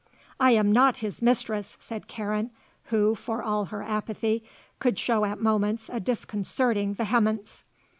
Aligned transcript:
"I 0.39 0.53
am 0.53 0.71
not 0.71 0.97
his 1.05 1.21
mistress," 1.21 1.77
said 1.79 2.07
Karen, 2.07 2.49
who, 2.85 3.13
for 3.13 3.43
all 3.43 3.65
her 3.65 3.83
apathy, 3.83 4.43
could 4.79 4.97
show 4.97 5.25
at 5.25 5.39
moments 5.39 5.91
a 5.93 5.99
disconcerting 5.99 6.95
vehemence. 6.95 7.63